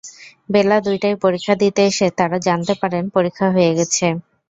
[0.49, 4.05] বেলা দুইটায় পরীক্ষা দিতে এসে তাঁরা জানতে পারেন পরীক্ষা হয়ে গেছে।